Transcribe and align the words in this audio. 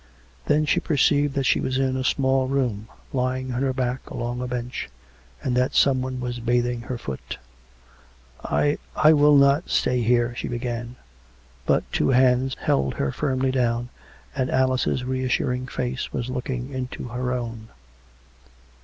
Then 0.47 0.65
she 0.65 0.79
perceived 0.79 1.35
that 1.35 1.43
she 1.45 1.59
was 1.59 1.77
in 1.77 1.95
a 1.95 2.03
small 2.03 2.47
room, 2.47 2.87
lying 3.13 3.51
on 3.53 3.61
her 3.61 3.71
back 3.71 4.09
along 4.09 4.41
a 4.41 4.47
bench, 4.47 4.89
and 5.43 5.55
that 5.55 5.75
someone 5.75 6.19
was 6.19 6.39
bathing 6.39 6.81
her 6.81 6.97
foot." 6.97 7.37
I... 8.43 8.79
I 8.95 9.13
will 9.13 9.37
not 9.37 9.69
stay 9.69 10.01
here" 10.01 10.33
she 10.35 10.47
began. 10.47 10.95
But 11.67 11.83
two 11.91 12.09
hands 12.09 12.55
held 12.59 12.95
her 12.95 13.11
firmly 13.11 13.51
down, 13.51 13.89
and 14.35 14.49
Alice's 14.49 15.03
reassuring 15.05 15.67
face 15.67 16.11
was 16.11 16.31
looking 16.31 16.71
into 16.73 17.09
her 17.09 17.31
own. 17.31 17.67